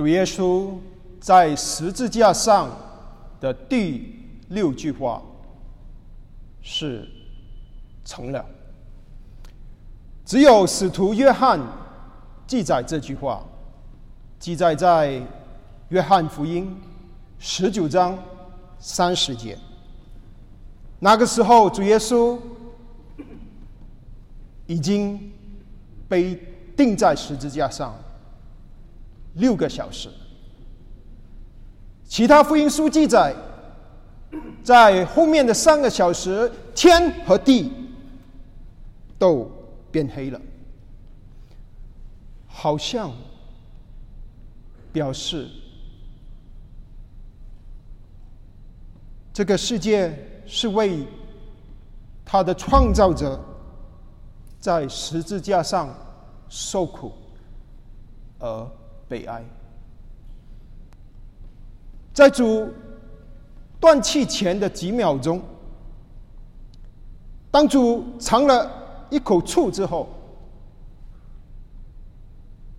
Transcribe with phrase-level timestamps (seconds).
[0.00, 0.78] 主耶稣
[1.20, 2.74] 在十字架上
[3.38, 5.22] 的第六句话
[6.62, 7.06] 是
[8.02, 8.42] 成了。
[10.24, 11.60] 只有使徒约翰
[12.46, 13.44] 记载这句话，
[14.38, 15.20] 记载在
[15.90, 16.74] 约翰福音
[17.38, 18.18] 十九章
[18.78, 19.54] 三十节。
[20.98, 22.38] 那个时候，主耶稣
[24.66, 25.30] 已经
[26.08, 26.42] 被
[26.74, 27.94] 钉在十字架上
[29.34, 30.08] 六个小时。
[32.04, 33.34] 其他福音书记载，
[34.62, 37.72] 在后面的三个小时，天和地
[39.18, 39.50] 都
[39.90, 40.40] 变黑了，
[42.46, 43.12] 好像
[44.92, 45.48] 表示
[49.32, 50.26] 这个世界。
[50.52, 51.06] 是为
[52.24, 53.40] 他的创造者
[54.58, 55.88] 在十字架上
[56.48, 57.12] 受苦
[58.40, 58.68] 而
[59.10, 59.44] 悲哀。
[62.14, 62.72] 在主
[63.80, 65.42] 断气前的几秒钟，
[67.50, 68.70] 当主尝了
[69.10, 70.08] 一口醋之后，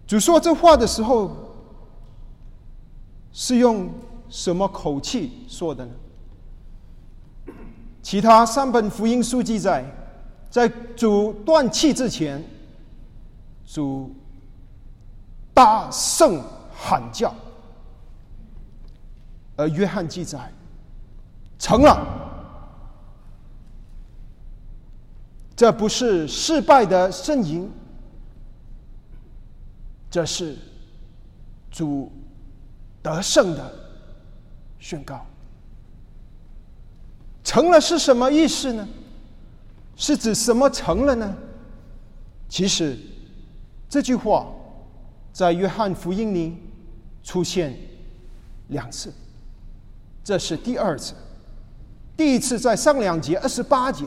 [0.06, 1.36] 主说这话的时候，
[3.30, 3.90] 是用
[4.30, 5.92] 什么口气说的呢？
[8.08, 9.84] 其他三本福音书记载，
[10.48, 12.42] 在主断气之前，
[13.66, 14.10] 主
[15.52, 16.42] 大声
[16.74, 17.28] 喊叫；
[19.56, 20.50] 而约翰记载，
[21.58, 22.02] 成了。
[25.54, 27.70] 这不是失败的呻吟。
[30.10, 30.56] 这是
[31.70, 32.10] 主
[33.02, 33.70] 得胜的
[34.78, 35.26] 宣告。
[37.48, 38.86] 成了是什么意思呢？
[39.96, 41.34] 是指什么成了呢？
[42.46, 42.94] 其实
[43.88, 44.46] 这句话
[45.32, 46.58] 在约翰福音里
[47.24, 47.74] 出现
[48.66, 49.10] 两次，
[50.22, 51.14] 这是第二次。
[52.18, 54.04] 第一次在上两节二十八节，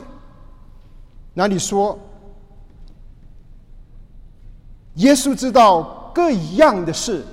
[1.34, 1.98] 那里说。
[4.96, 7.24] 耶稣知道各一样的事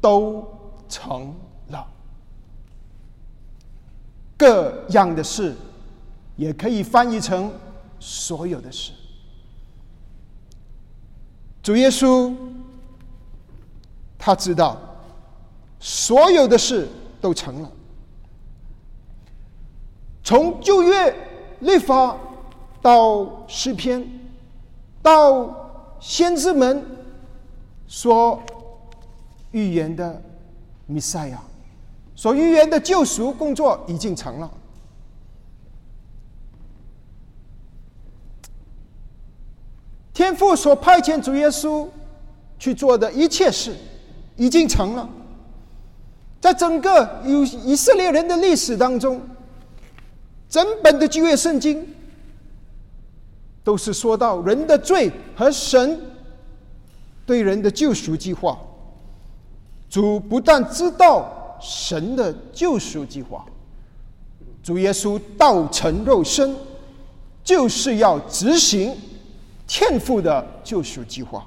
[0.00, 0.46] 都
[0.88, 1.34] 成
[1.70, 1.84] 了，
[4.38, 5.54] 各样的事
[6.36, 7.52] 也可以翻译成
[8.00, 8.92] 所有的事。
[11.62, 12.34] 主耶稣
[14.16, 14.80] 他知道
[15.78, 16.88] 所有的事
[17.20, 17.70] 都成了，
[20.24, 21.14] 从旧约
[21.60, 22.16] 律法
[22.80, 24.08] 到诗篇
[25.02, 25.66] 到。
[26.00, 26.86] 先知们
[27.88, 28.40] 所
[29.50, 30.22] 预言的
[30.86, 31.42] 弥赛亚，
[32.18, 34.50] 所预言的救赎工作已经成了。
[40.12, 41.86] 天父所派遣主耶稣
[42.58, 43.76] 去做的一切事，
[44.34, 45.08] 已经成了。
[46.40, 49.22] 在整个以以色列人的历史当中，
[50.48, 51.94] 整本的旧约圣经。
[53.62, 56.00] 都是说到人的罪和神
[57.26, 58.58] 对人的救赎计划。
[59.90, 63.44] 主不但知道神的救赎计划，
[64.62, 66.54] 主耶稣道成肉身，
[67.42, 68.96] 就是要执行
[69.66, 71.46] 天父的救赎计划。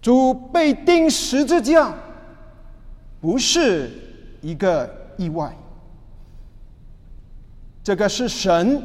[0.00, 1.92] 主被钉十字架，
[3.20, 3.90] 不是
[4.40, 5.54] 一个意外。
[7.82, 8.82] 这个是神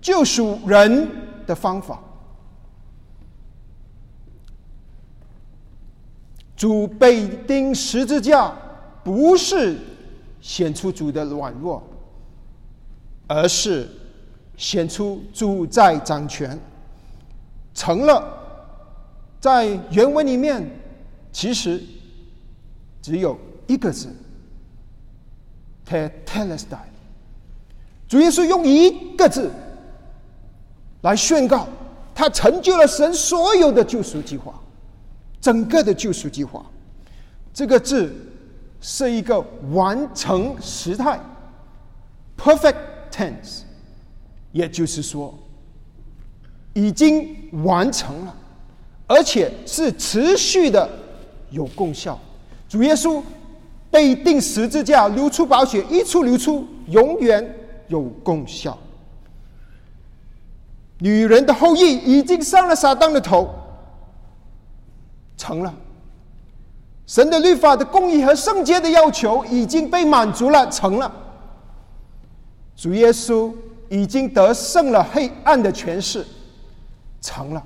[0.00, 1.08] 救赎人
[1.46, 2.02] 的方法。
[6.56, 8.52] 主被钉十字架，
[9.04, 9.76] 不是
[10.40, 11.82] 显出主的软弱，
[13.26, 13.86] 而是
[14.56, 16.58] 显出主在掌权。
[17.74, 18.26] 成了，
[19.38, 20.66] 在原文里面，
[21.30, 21.82] 其实
[23.02, 24.08] 只有一个字
[25.84, 26.80] t e t e l e s t i。
[28.08, 29.50] 主耶稣用一个字
[31.02, 31.68] 来宣告，
[32.14, 34.58] 他成就了神所有的救赎计划，
[35.46, 36.66] 整个的救赎计划。
[37.54, 38.12] 这个字
[38.80, 39.40] 是一个
[39.70, 41.20] 完成时态
[42.36, 42.74] （perfect
[43.12, 43.60] tense），
[44.50, 45.32] 也就是说，
[46.74, 48.34] 已经完成了，
[49.06, 50.90] 而且是持续的
[51.50, 52.18] 有功效。
[52.68, 53.22] 主耶稣
[53.88, 57.54] 被钉十字架，流出宝血，一出流出，永远。
[57.86, 58.76] 有功效。
[60.98, 63.48] 女人的后裔已经上了撒旦的头，
[65.46, 65.72] 成了。
[67.06, 71.10] 神的律法的公义和圣洁的要求已经被满足了，成了。
[72.74, 73.52] 主耶稣
[73.88, 76.26] 已经得胜了黑暗的权势，
[77.20, 77.62] 成了。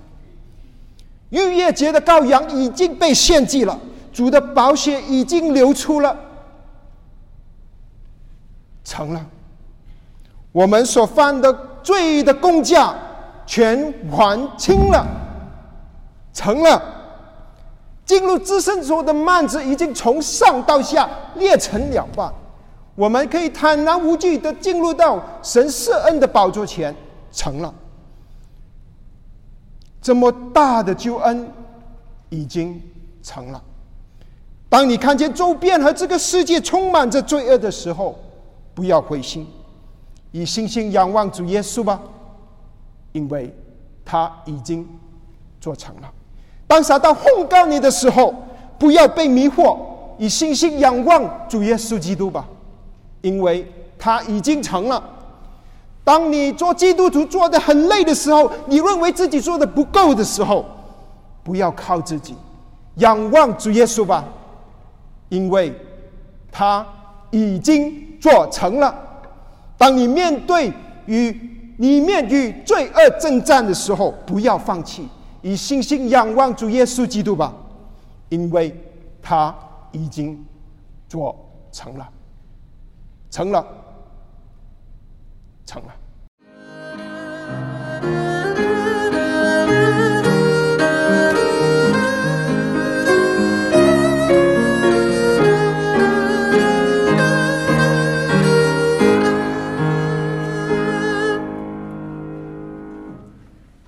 [1.30, 3.78] 逾越节的羔羊已经被献祭了，
[4.12, 6.14] 主的宝血已经流出了，
[8.84, 9.26] 成了。
[10.52, 11.50] 我们所犯的
[11.82, 12.94] 罪的公价
[13.46, 15.06] 全还清了，
[16.34, 16.99] 成了。
[18.10, 22.28] 进入自身所的幔子已经从上到下裂成两半。
[22.96, 26.92] 我们可以坦然无惧的进入到神圣恩的宝座前，
[27.30, 27.72] 成了
[30.02, 31.48] 这么大的救恩，
[32.30, 32.82] 已经
[33.22, 33.62] 成了。
[34.68, 38.18] 当你看见周边和这个世界充满着罪恶的时候，
[38.74, 39.46] 不要灰心，
[40.32, 42.00] 以信心仰望主耶稣吧，
[43.12, 43.54] 因为
[44.04, 44.84] 他已经
[45.60, 46.12] 做成了。
[46.70, 48.32] 当撒旦控告你的时候，
[48.78, 49.76] 不要被迷惑，
[50.18, 52.46] 以信心仰望主耶稣基督吧。
[53.22, 53.66] 因为
[53.98, 55.02] 他已经成了。
[56.04, 60.64] 当你做基督徒做的很累的时候，你认为自己做的不够的时候，
[61.42, 62.36] 不要靠自己，
[62.98, 64.24] 仰望主耶稣吧，
[65.28, 65.74] 因为
[66.52, 66.86] 他
[67.32, 68.94] 已经做成了。
[69.76, 70.72] 当你面对
[71.06, 71.36] 与
[71.78, 75.08] 你面与罪恶征战的时候，不要放弃，
[75.42, 77.54] 以信心仰望主耶稣基督吧，
[78.28, 78.74] 因为
[79.22, 79.54] 他
[79.92, 80.44] 已经
[81.08, 81.34] 做
[81.72, 82.08] 成了。
[83.30, 83.64] 成了，
[85.64, 85.94] 成了。